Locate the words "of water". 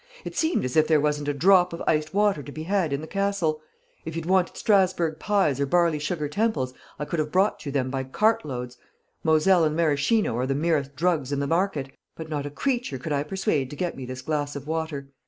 14.55-15.11